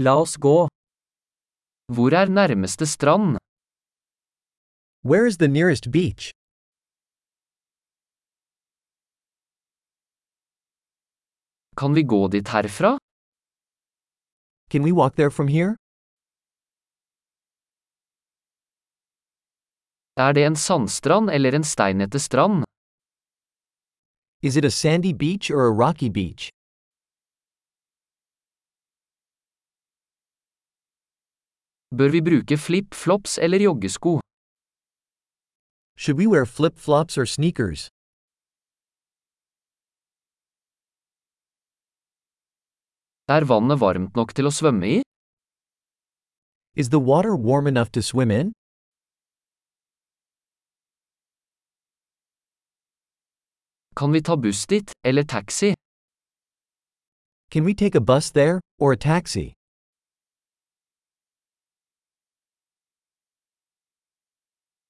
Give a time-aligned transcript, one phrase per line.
[0.00, 0.68] La oss gå.
[1.94, 3.38] Hvor er nærmeste strand?
[5.02, 6.30] Where is the nearest beach?
[11.76, 12.98] Kan vi gå dit herfra?
[14.70, 15.74] Can we walk there from here?
[20.16, 22.64] Er det en sandstrand eller en steinete strand?
[24.42, 26.50] Is it a sandy beach or a rocky beach?
[31.96, 34.20] Bør vi bruke flip-flops eller joggesko?
[35.96, 37.88] Should we wear flip flops or sneakers?
[43.28, 45.00] Er vannet varmt nok til å svømme i?
[46.76, 48.52] Is the water warm enough to swim in?
[53.96, 55.74] Kan vi ta buss dit, eller taxi?
[57.50, 59.57] Can we take a bus there, or a taxi?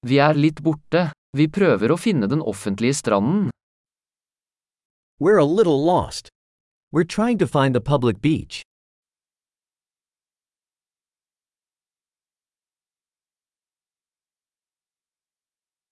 [0.08, 1.10] Vi er litt borte.
[1.36, 3.50] Vi prøver å finne den offentlige stranden.
[5.20, 6.30] We're a little lost.
[6.92, 8.62] We're trying to find the public beach.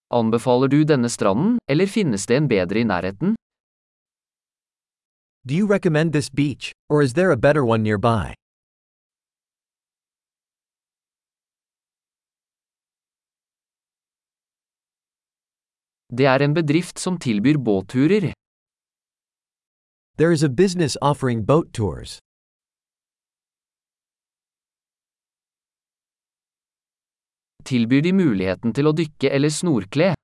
[0.08, 3.36] Anbefaler du denne stranden, eller finnes det en bedre i nærheten?
[5.44, 8.32] Do you recommend this beach, or is there a better one nearby?
[16.08, 18.32] Det er en bedrift som tilbyr båtturer.
[20.18, 22.18] There is a business offering boat tours.
[27.64, 30.14] Tilbyr de muligheten til å dykke eller snorkle?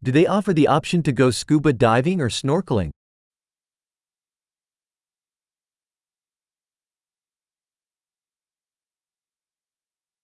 [0.00, 2.90] Do they offer the option to go scuba diving or snorkeling?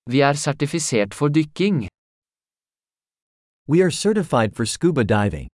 [0.09, 1.89] Vi er sertifisert for dykking.
[3.69, 5.49] We are certified for scuba diving.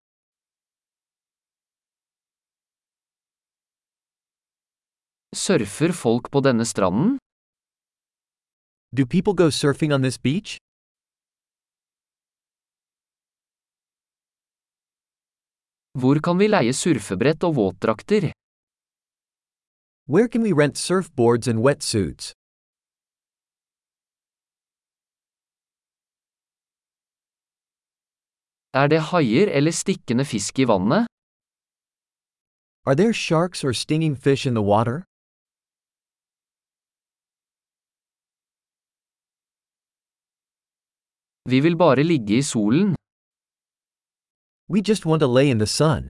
[5.35, 7.17] Surfer folk på denne stranden?
[8.95, 10.59] Do people go surfing on this beach?
[15.99, 18.33] Hvor kan vi leie surfebrett og våtdrakter?
[20.05, 22.33] Where can we rent surfboards and wetsuits?
[28.75, 31.05] Er det haier eller stikkende fisk i vannet?
[32.87, 35.05] Are there sharks or stinging fish in the water?
[41.51, 42.97] Vi vil bare ligge i solen.
[44.73, 46.09] We just want to lay in the sun.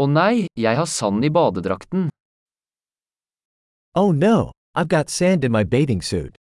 [0.00, 2.08] Å nei, jeg har sand i badedrakten.
[3.94, 6.39] Oh no, I've got sand in my bathing suit.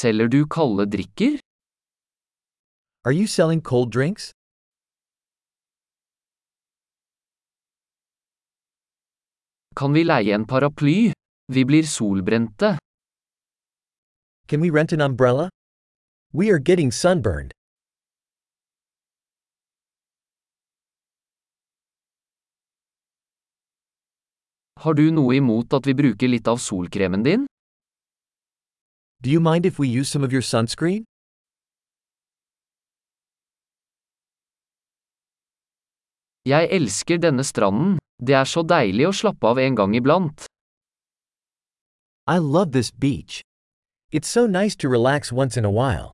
[0.00, 1.34] Selger du kalde drikker?
[3.04, 4.30] Are you selling cold drinks?
[9.76, 11.12] Kan vi leie en paraply?
[11.52, 12.78] Vi blir solbrente.
[14.48, 15.50] Can we rent an umbrella?
[16.32, 17.52] We are getting sunburned.
[24.80, 27.49] Har du noe imot at vi bruker litt av solkremen din?
[29.22, 31.04] Do you mind if we use some of your sunscreen?
[36.46, 37.98] Jeg elsker denne stranden.
[38.26, 40.46] Det er så deilig å slappe av en gang iblant.
[42.26, 43.42] I love this beach.
[44.10, 46.12] It's so nice to relax once in a while.